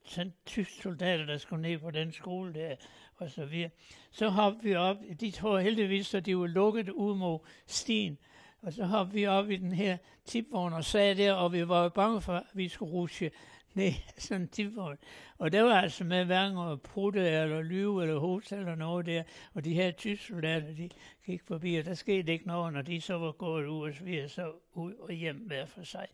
[0.04, 2.76] sådan tyske soldater, der skulle ned på den skole der,
[3.16, 3.70] og så videre.
[4.10, 8.18] Så hoppede vi op, de tror heldigvis, at de var lukket ud mod stien,
[8.62, 11.82] og så hoppede vi op i den her tipvogn og sagde der, og vi var
[11.82, 13.30] jo bange for, at vi skulle rushe
[13.80, 14.96] Nej, sådan en.
[15.38, 19.22] Og det var altså med hverken at prutte eller lyve eller hoste eller noget der.
[19.54, 20.88] Og de her tyske soldater, de
[21.26, 24.04] gik forbi, og der skete ikke noget, når de så var gået ud og så
[24.04, 26.06] videre, så ud og hjem hver for sig.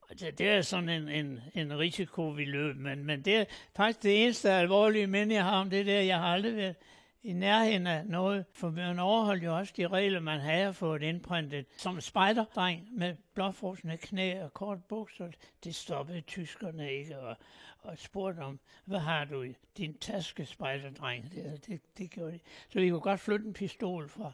[0.00, 3.44] Og det, det er sådan en, en, en risiko, vi løb, men, men det er
[3.76, 6.00] faktisk det eneste alvorlige minde, jeg har om det der.
[6.00, 6.76] Jeg har aldrig været
[7.22, 11.66] i nærheden af noget, for man overholdt jo også de regler, man havde fået indprintet.
[11.76, 15.30] Som spejderdreng med blåfrosne knæ og kort bukser,
[15.64, 17.36] det stoppede tyskerne ikke, og,
[17.78, 21.32] og spurgte om, hvad har du i din taske, spejderdreng?
[21.32, 22.38] Det, det, det gjorde de.
[22.68, 24.32] Så vi kunne godt flytte en pistol fra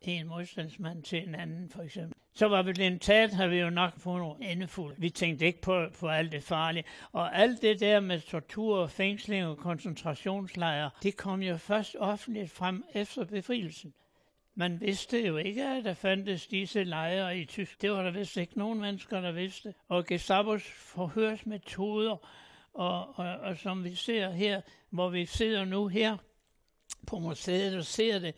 [0.00, 2.21] en modstandsmand til en anden, for eksempel.
[2.34, 4.68] Så var vi blevet taget, havde vi jo nok fået nogle.
[4.98, 6.84] Vi tænkte ikke på, på alt det farlige.
[7.12, 12.84] Og alt det der med tortur, fængsling og koncentrationslejre, det kom jo først offentligt frem
[12.94, 13.94] efter befrielsen.
[14.54, 17.80] Man vidste jo ikke, at der fandtes disse lejre i Tyskland.
[17.80, 19.74] Det var der vist ikke nogen mennesker, der vidste.
[19.88, 22.16] Og Gestapos forhørsmetoder,
[22.74, 26.16] og, og, og som vi ser her, hvor vi sidder nu her
[27.06, 28.34] på museet og ser det,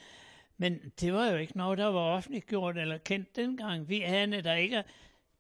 [0.65, 3.89] men det var jo ikke noget, der var offentliggjort eller kendt dengang.
[3.89, 4.85] Vi havde der ikke.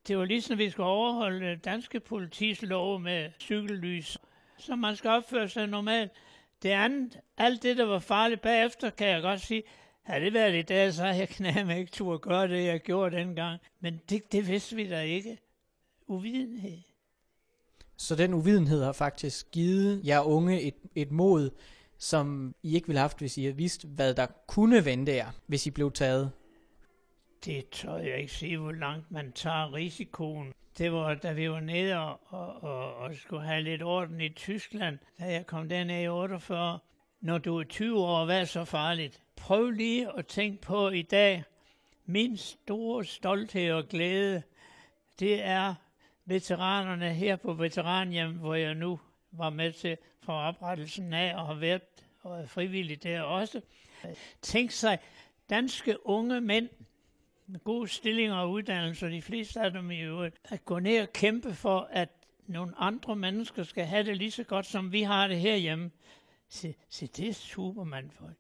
[0.08, 4.18] Det var ligesom, vi skulle overholde danske politis lov med cykellys.
[4.58, 6.12] Så man skal opføre sig normalt.
[6.62, 9.62] Det andet, alt det, der var farligt bagefter, kan jeg godt sige,
[10.02, 13.16] havde det været i dag, så havde jeg knæme ikke turde gøre det, jeg gjorde
[13.16, 13.60] dengang.
[13.80, 15.38] Men det, det vidste vi da ikke.
[16.06, 16.78] Uvidenhed.
[17.96, 21.50] Så den uvidenhed har faktisk givet jer unge et, et mod,
[22.04, 25.30] som I ikke ville have haft, hvis I havde vidst, hvad der kunne vente jer,
[25.46, 26.32] hvis I blev taget.
[27.44, 30.52] Det tør jeg ikke sige, hvor langt man tager risikoen.
[30.78, 34.28] Det var, da vi var nede og, og, og, og skulle have lidt orden i
[34.28, 36.78] Tyskland, da jeg kom derned i 48.
[37.20, 39.22] Når du er 20 år, hvad er så farligt?
[39.36, 41.44] Prøv lige at tænke på i dag,
[42.06, 44.42] min store stolthed og glæde,
[45.18, 45.74] det er
[46.24, 49.00] veteranerne her på Veteranhjem, hvor jeg nu
[49.38, 51.82] var med til for oprettelsen af og har været
[52.24, 53.60] og er frivillig der også.
[54.42, 54.98] Tænk sig,
[55.50, 56.68] danske unge mænd,
[57.46, 61.12] med gode stillinger og uddannelser, de fleste af dem i øvrigt, at gå ned og
[61.12, 62.08] kæmpe for, at
[62.46, 65.90] nogle andre mennesker skal have det lige så godt, som vi har det herhjemme.
[66.48, 68.30] Se, se det er supermand for.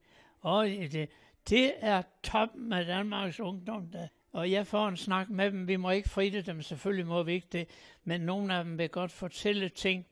[0.40, 1.08] Og det,
[1.48, 4.08] det er toppen af Danmarks ungdom, der.
[4.32, 5.68] Og jeg får en snak med dem.
[5.68, 7.68] Vi må ikke frite dem, selvfølgelig må vi ikke det.
[8.04, 10.06] Men nogle af dem vil godt fortælle ting,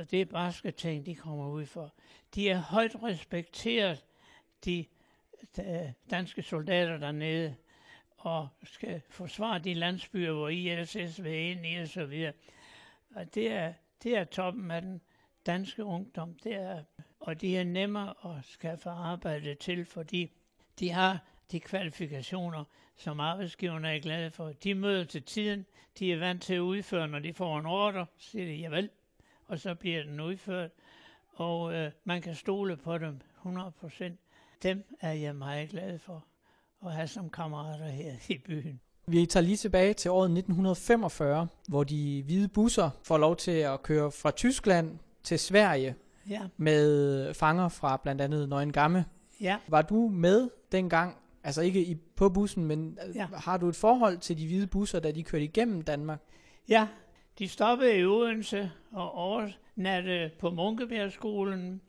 [0.00, 1.94] og det er barske ting, de kommer ud for.
[2.34, 4.04] De er højt respekteret,
[4.64, 4.86] de,
[5.56, 7.56] de danske soldater dernede,
[8.16, 12.32] og skal forsvare de landsbyer, hvor ISS vil ind i og så videre.
[13.14, 15.00] Og det er, det er toppen af den
[15.46, 16.34] danske ungdom.
[16.34, 16.84] Det er,
[17.20, 20.30] og de er nemmere at skaffe arbejde til, fordi
[20.78, 21.18] de har
[21.52, 22.64] de kvalifikationer,
[22.96, 24.52] som arbejdsgiverne er glade for.
[24.52, 25.66] De møder til tiden,
[25.98, 28.90] de er vant til at udføre, når de får en ordre, siger de, javel,
[29.50, 30.70] og så bliver den udført.
[31.34, 34.04] Og øh, man kan stole på dem 100%.
[34.62, 36.24] Dem er jeg meget glad for
[36.86, 38.80] at have som kammerater her i byen.
[39.06, 43.82] Vi tager lige tilbage til året 1945, hvor de hvide busser får lov til at
[43.82, 45.94] køre fra Tyskland til Sverige
[46.28, 49.04] Ja, med fanger fra blandt andet Nøgen Gamme.
[49.40, 53.26] ja, Var du med dengang, altså ikke i, på bussen, men ja.
[53.34, 56.20] har du et forhold til de hvide busser, da de kørte igennem Danmark?
[56.68, 56.88] ja.
[57.40, 61.80] De stoppede i Odense og overnattede på Munkebjergskolen.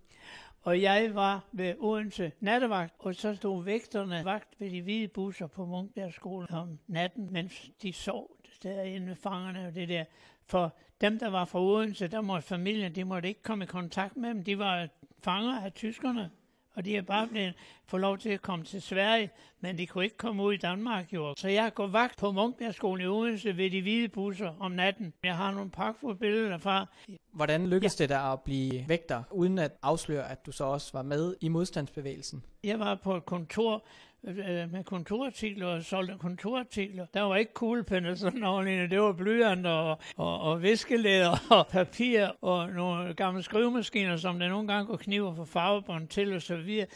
[0.62, 5.48] Og jeg var ved Odense nattevagt, og så stod vægterne vagt ved de hvide busser
[5.48, 10.06] på Munkbjergskolen om natten, mens de sov derinde med fangerne og det der.
[10.46, 14.18] For dem, der var fra Odense, der måtte familien, de måtte ikke komme i kontakt
[14.18, 14.44] med dem.
[14.44, 14.88] De var
[15.24, 16.30] fanger af tyskerne,
[16.76, 17.54] og de er bare blevet
[17.88, 19.30] få lov til at komme til Sverige,
[19.60, 21.34] men de kunne ikke komme ud i Danmark jo.
[21.38, 25.14] Så jeg går vagt på Munkbjergskolen i Odense ved de hvide busser om natten.
[25.24, 26.86] Jeg har nogle pragtfulde billeder derfra.
[27.34, 28.04] Hvordan lykkedes ja.
[28.04, 31.48] det dig at blive vægter, uden at afsløre, at du så også var med i
[31.48, 32.44] modstandsbevægelsen?
[32.64, 33.84] Jeg var på et kontor
[34.28, 37.06] øh, med kontorartikler og solgte kontorartikler.
[37.14, 41.68] Der var ikke kuglepenne og sådan noget, det var blyanter og, og, og viskelæder og
[41.68, 46.42] papir og nogle gamle skrivemaskiner, som der nogle gange går kniver for farvebånd til og
[46.42, 46.88] så videre.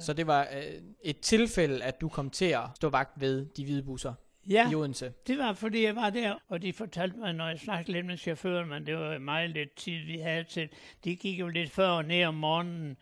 [0.00, 3.64] Så det var øh, et tilfælde, at du kom til at stå vagt ved de
[3.64, 4.14] hvide busser
[4.50, 5.12] Ja, i Odense.
[5.26, 8.16] det var fordi jeg var der, og de fortalte mig, når jeg snakkede lidt med
[8.16, 10.68] chaufføren, men det var meget lidt tid, vi havde til.
[11.04, 12.96] De gik jo lidt før og ned om morgenen,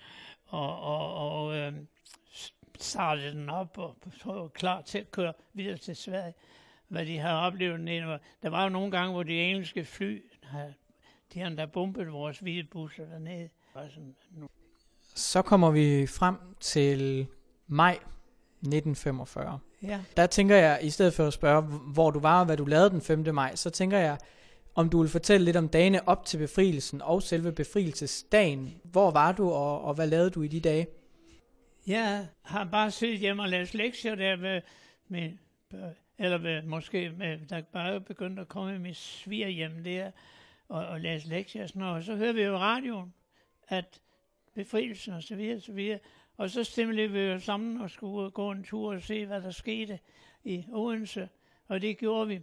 [0.47, 1.73] og, og, og øh,
[2.83, 6.35] startede den op, og så var klar til at køre videre til Sverige.
[6.89, 7.81] Hvad de havde oplevet.
[8.43, 10.23] Der var jo nogle gange, hvor de engelske fly,
[11.35, 13.49] de havde der bombet vores hvide busser dernede.
[15.15, 17.27] Så kommer vi frem til
[17.67, 19.59] maj 1945.
[19.83, 22.65] ja, Der tænker jeg, i stedet for at spørge, hvor du var og hvad du
[22.65, 23.35] lavede den 5.
[23.35, 24.19] maj, så tænker jeg,
[24.75, 28.75] om du vil fortælle lidt om dagene op til befrielsen og selve befrielsesdagen.
[28.85, 30.87] Hvor var du, og, og hvad lavede du i de dage?
[31.87, 34.61] Jeg har bare siddet hjemme og læst lektier der ved
[35.09, 35.41] min,
[36.19, 40.11] eller ved, måske med, der bare begyndte at komme mit svigerhjem der,
[40.69, 41.97] og, og læse lektier og sådan noget.
[41.97, 43.15] Og så hører vi jo radioen,
[43.69, 44.01] at
[44.55, 45.99] befrielsen og så videre, så videre.
[46.37, 49.51] Og så stemte vi jo sammen og skulle gå en tur og se, hvad der
[49.51, 49.99] skete
[50.45, 51.29] i Odense.
[51.69, 52.41] Og det gjorde vi.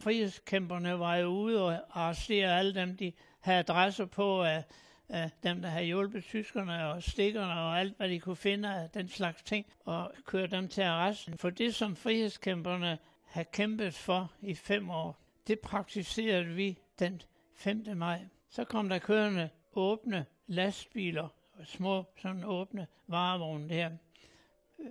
[0.00, 4.64] Frihedskæmperne var jo ude og arresterede alle dem, de havde adresser på af,
[5.08, 8.90] af dem, der havde hjulpet tyskerne og stikkerne og alt, hvad de kunne finde af
[8.90, 11.38] den slags ting, og køre dem til arresten.
[11.38, 17.22] For det, som frihedskæmperne havde kæmpet for i fem år, det praktiserede vi den
[17.54, 17.84] 5.
[17.96, 18.20] maj.
[18.50, 23.90] Så kom der kørende åbne lastbiler, og små sådan åbne varevogne der,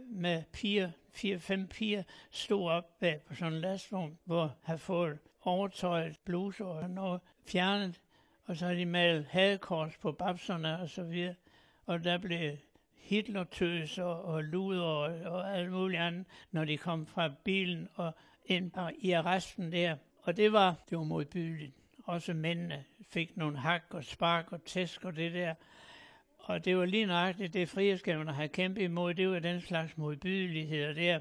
[0.08, 6.20] med piger, fire-fem piger, stod op bag på sådan en lastvogn, hvor har fået overtøjet,
[6.26, 8.02] bluser og noget fjernet,
[8.48, 11.36] og så har de malet hagekors på babserne og så videre.
[11.86, 12.58] Og der blev
[12.96, 18.16] Hitlertøs og, og luder og, og alt muligt andet, når de kom fra bilen og
[18.46, 19.96] ind i arresten der.
[20.22, 21.74] Og det var, det var modbydeligt.
[22.04, 25.54] Også mændene fik nogle hak og spark og tæsk og det der.
[26.38, 29.14] Og det var lige nøjagtigt det, frihedsskaberne havde kæmpet imod.
[29.14, 31.20] Det var den slags modbydeligheder der.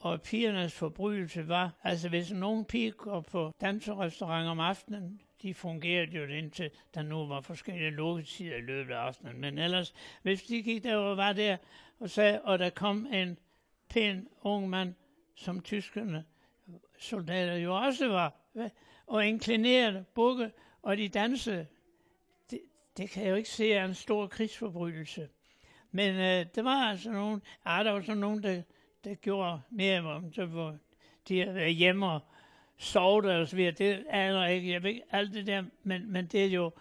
[0.00, 6.16] Og pigernes forbrydelse var, altså hvis nogen pige går på danserestaurant om aftenen, de fungerede
[6.16, 9.40] jo indtil der nu var forskellige lukketider i løbet af aftenen.
[9.40, 11.56] Men ellers, hvis de gik der og var der
[11.98, 13.38] og sagde, og der kom en
[13.88, 14.94] pæn ung mand,
[15.34, 16.24] som tyskerne
[16.98, 18.34] soldater jo også var,
[19.06, 20.50] og inklinerede, bukke,
[20.82, 21.66] og de dansede.
[22.50, 22.60] Det,
[22.96, 25.28] det kan jeg jo ikke se er en stor krigsforbrydelse.
[25.90, 28.62] Men øh, der var altså nogen, ah, der var så nogen, der,
[29.04, 30.78] der gjorde mere, om så, hvor
[31.28, 32.20] de havde været hjemme og
[32.80, 33.72] sovet og så videre.
[33.72, 36.72] Det aner jeg ikke, jeg ved ikke alt det der, men, men det er jo,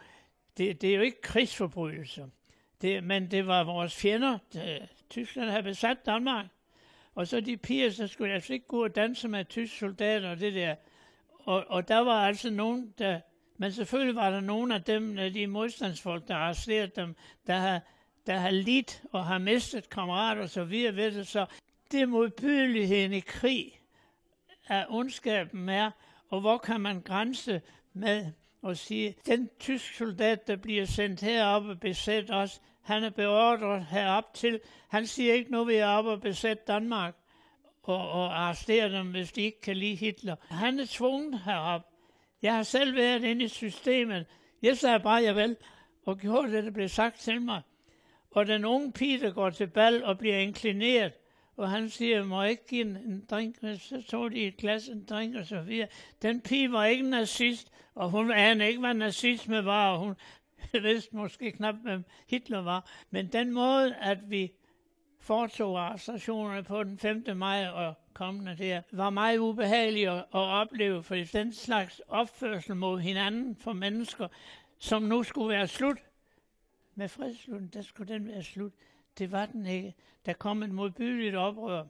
[0.58, 2.28] det, det er jo ikke krigsforbrydelser.
[2.82, 4.38] Det, men det var vores fjender.
[4.54, 6.46] Det, Tyskland havde besat Danmark.
[7.16, 10.40] Og så de piger, så skulle altså ikke gå og danse med tyske soldater og
[10.40, 10.76] det der.
[11.40, 13.20] Og, og der var altså nogen, der...
[13.58, 17.16] Men selvfølgelig var der nogen af dem, de modstandsfolk, der arresterede dem,
[17.48, 17.82] der har,
[18.28, 21.28] der har lidt og har mistet kammerater og så videre ved det.
[21.28, 21.46] Så
[21.92, 23.79] det er modbydeligheden i krig,
[24.70, 25.92] af ondskaben er,
[26.30, 27.62] og hvor kan man grænse
[27.94, 28.26] med
[28.68, 33.86] at sige, den tysk soldat, der bliver sendt herop og besæt os, han er beordret
[33.86, 37.16] herop til, han siger ikke, nu vil jeg op og besætte Danmark
[37.84, 40.36] og, og arrestere dem, hvis de ikke kan lide Hitler.
[40.50, 41.82] Han er tvunget herop.
[42.42, 44.26] Jeg har selv været inde i systemet.
[44.62, 45.58] Jeg sagde bare, jeg vel,
[46.06, 47.62] og gjorde det, der blev sagt til mig.
[48.32, 51.14] Og den unge pige, der går til bal og bliver inklineret,
[51.60, 53.56] og han siger, må jeg ikke give en, en drink?
[53.62, 55.88] Så tog de et glas, en drink og så videre.
[56.22, 60.16] Den pige var ikke nazist, og hun anede ikke, hvad nazisme var, og hun
[60.84, 62.90] vidste måske knap, hvem Hitler var.
[63.10, 64.52] Men den måde, at vi
[65.20, 67.24] foretog arrestationerne på den 5.
[67.36, 73.00] maj og kommende der, var meget ubehagelig at, at opleve, for den slags opførsel mod
[73.00, 74.28] hinanden for mennesker,
[74.78, 75.98] som nu skulle være slut
[76.96, 78.74] med fredslutten, der skulle den være slut.
[79.18, 79.96] Det var den ikke.
[80.30, 81.84] Der kom et modbydeligt oprør,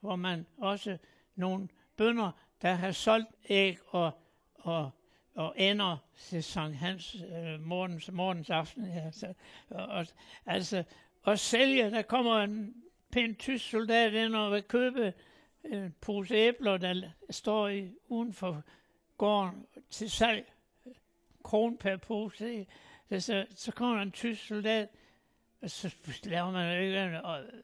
[0.00, 0.98] hvor man også
[1.34, 2.30] nogle bønder,
[2.62, 4.12] der har solgt æg og,
[4.54, 4.90] og,
[5.34, 8.86] og ender til Sankt Hans øh, morgens, morgens aften.
[8.86, 9.34] Ja, så,
[9.70, 10.06] og, og,
[10.46, 10.84] altså,
[11.22, 12.74] og sælge, der kommer en
[13.10, 15.14] pæn tysk soldat ind og vil købe
[15.64, 18.62] en pose æbler, der står i, uden for
[19.18, 20.52] gården til salg.
[20.86, 20.92] Øh,
[21.42, 22.66] kron per pose.
[23.18, 24.88] Så, så kommer en tysk soldat,
[25.66, 25.90] så
[26.24, 27.12] laver man jo ikke en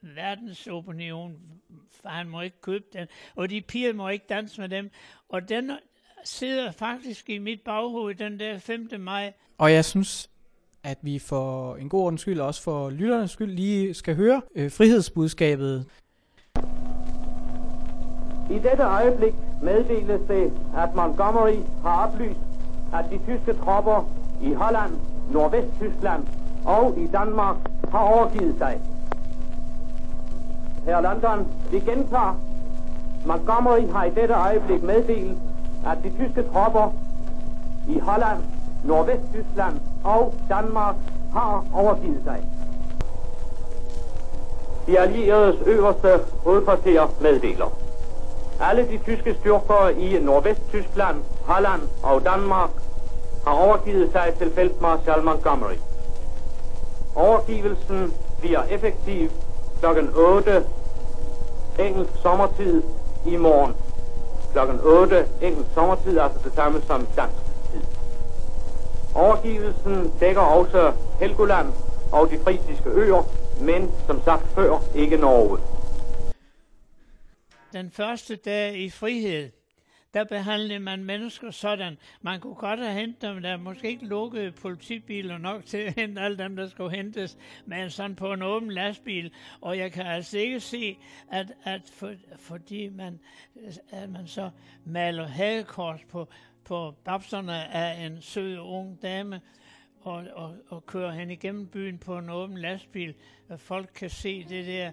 [0.03, 1.37] verdensopinion,
[2.03, 4.91] for han må ikke købe den, og de piger må ikke danse med dem.
[5.29, 5.71] Og den
[6.25, 8.89] sidder faktisk i mit baghoved den der 5.
[8.99, 9.33] maj.
[9.59, 10.31] Og jeg synes,
[10.85, 14.43] at vi for en god ordens skyld, og også for lytternes skyld, lige skal høre
[14.55, 15.87] øh, frihedsbudskabet.
[18.51, 22.41] I dette øjeblik meddeles det, at Montgomery har oplyst,
[22.95, 24.93] at de tyske tropper i Holland,
[25.33, 26.27] Nordvesttyskland
[26.65, 27.57] og i Danmark
[27.91, 28.81] har overgivet sig.
[30.85, 32.35] Her London, vi gentager.
[33.25, 35.39] Montgomery har i dette øjeblik meddelt,
[35.87, 36.89] at de tyske tropper
[37.87, 38.39] i Holland,
[38.83, 40.95] Nordvesttyskland og Danmark
[41.33, 42.45] har overgivet sig.
[44.87, 47.73] De allieredes øverste hovedkvarter meddeler.
[48.61, 52.71] Alle de tyske styrker i Nordvesttyskland, Holland og Danmark
[53.47, 55.90] har overgivet sig til feltmarskal Montgomery.
[57.21, 59.31] Overgivelsen bliver effektiv
[59.81, 59.87] kl.
[60.15, 60.65] 8
[61.79, 62.83] engelsk sommertid
[63.27, 63.75] i morgen.
[64.53, 64.87] Kl.
[64.87, 67.37] 8 engelsk sommertid, altså det samme som dansk
[67.73, 67.81] tid.
[69.15, 71.73] Overgivelsen dækker også Helgoland
[72.13, 73.23] og de frisiske øer,
[73.61, 75.59] men som sagt før ikke Norge.
[77.73, 79.51] Den første dag i frihed,
[80.15, 81.99] der behandlede man mennesker sådan.
[82.21, 86.21] Man kunne godt have hentet dem, der måske ikke lukkede politibiler nok til at hente
[86.21, 89.33] alle dem, der skulle hentes, men sådan på en åben lastbil.
[89.61, 90.99] Og jeg kan altså ikke se,
[91.31, 93.21] at, at for, fordi man,
[93.91, 94.51] at man så
[94.85, 96.29] maler hagekors på,
[96.65, 99.41] på babserne af en sød ung dame,
[100.01, 103.15] og, og, og kører hen igennem byen på en åben lastbil,
[103.49, 104.91] at folk kan se det der.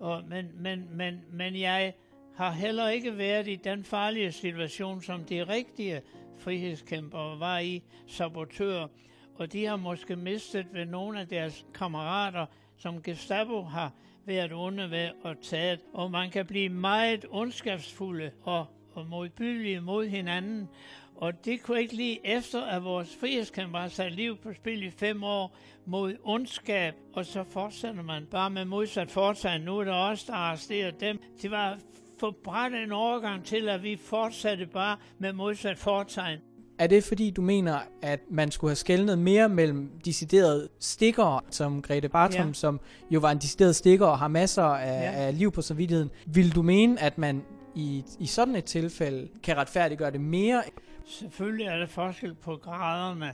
[0.00, 1.94] Og, men, men, men, men jeg
[2.36, 6.00] har heller ikke været i den farlige situation, som de rigtige
[6.38, 8.88] frihedskæmpere var i, sabotører,
[9.34, 13.92] og de har måske mistet ved nogle af deres kammerater, som Gestapo har
[14.24, 20.06] været onde ved at taget, Og man kan blive meget ondskabsfulde og, og modbydelige mod
[20.06, 20.68] hinanden.
[21.16, 24.90] Og det kunne ikke lige efter, at vores frihedskæmper har sat liv på spil i
[24.90, 25.56] fem år
[25.86, 29.60] mod ondskab, og så fortsætter man bare med modsat foretegn.
[29.60, 31.18] Nu er der også der arresterer dem.
[31.42, 31.78] Det var
[32.20, 36.38] forbrændt en overgang til, at vi fortsatte bare med modsat foretegn.
[36.78, 41.82] Er det fordi, du mener, at man skulle have skældnet mere mellem deciderede stikker, som
[41.82, 42.52] Grete Bartram, Ja.
[42.52, 45.26] som jo var en decideret stikker og har masser af, ja.
[45.26, 46.10] af liv på samvittigheden.
[46.26, 47.42] Vil du mene, at man
[47.74, 50.62] i, i sådan et tilfælde kan retfærdiggøre det mere?
[51.06, 53.32] Selvfølgelig er der forskel på graderne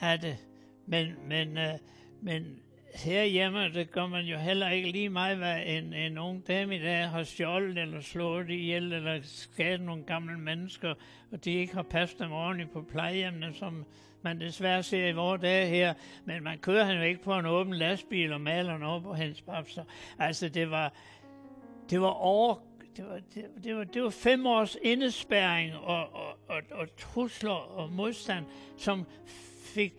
[0.00, 0.36] af det,
[0.86, 1.64] men, men, øh,
[2.22, 2.44] men
[2.94, 6.82] herhjemme, det gør man jo heller ikke lige meget, hvad en, en ung dame i
[6.82, 10.94] dag har stjålet eller slået ihjel eller skadet nogle gamle mennesker,
[11.32, 13.84] og de ikke har passet dem ordentligt på plejehjemmene, som
[14.22, 15.94] man desværre ser i vores dage her.
[16.24, 19.40] Men man kører han jo ikke på en åben lastbil og maler noget på hans
[19.40, 19.84] papser.
[20.18, 20.92] Altså, det var,
[21.90, 22.56] det var over
[22.96, 27.50] det var, det, det, var, det var fem års indespæring og, og, og, og trusler
[27.50, 28.44] og modstand,
[28.76, 29.06] som
[29.74, 29.94] fik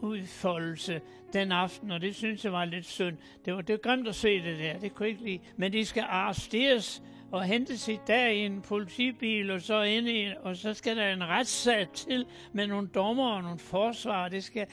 [0.00, 1.00] udfoldelse
[1.32, 3.16] den aften, og det synes jeg var lidt synd.
[3.44, 5.38] Det var, det var grimt at se det der, det kunne jeg ikke lide.
[5.56, 10.32] Men de skal arresteres og hentes i dag i en politibil, og så ind i,
[10.42, 14.28] og så skal der en retssag til med nogle dommer og nogle forsvarer.
[14.28, 14.66] Det skal,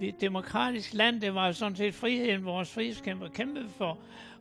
[0.00, 3.98] et demokratisk land, det var sådan set friheden, vores frihedskæmper kæmpede for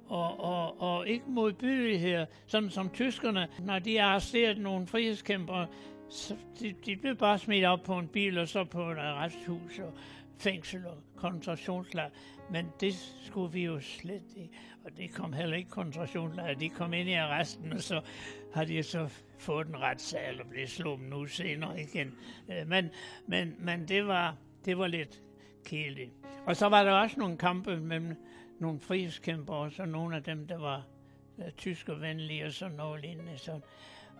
[0.07, 5.67] og, og, og ikke modbydelighed, sådan som tyskerne, når de arresterede nogle frihedskæmpere,
[6.09, 9.79] så de, de blev bare smidt op på en bil, og så på et retshus
[9.79, 9.93] og
[10.37, 12.09] fængsel og koncentrationslejr.
[12.51, 14.53] Men det skulle vi jo slet ikke.
[14.85, 16.53] Og det kom heller ikke koncentrationslejr.
[16.53, 18.01] De kom ind i arresten, og så
[18.53, 19.09] har de så
[19.39, 22.15] fået en retssag og blev slået nu senere igen.
[22.51, 22.89] Øh, men,
[23.27, 25.21] men, men det, var, det var lidt
[25.65, 26.11] kedeligt.
[26.45, 28.15] Og så var der også nogle kampe mellem
[28.59, 30.85] nogle frihedskæmper, og så nogle af dem, der var
[31.39, 33.37] øh, uh, tyskervenlige og sådan noget lignende.
[33.37, 33.61] Sådan.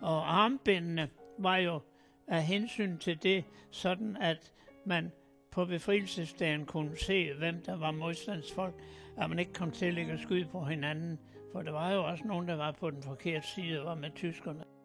[0.00, 1.80] Og armbindene var jo
[2.26, 4.52] af hensyn til det, sådan at
[4.84, 5.12] man
[5.56, 8.74] på befrielsesdagen kunne se, hvem der var modstandsfolk,
[9.16, 11.18] at man ikke kom til at lægge skyde på hinanden.
[11.52, 14.10] For der var jo også nogen, der var på den forkerte side og var med
[14.14, 14.75] tyskerne.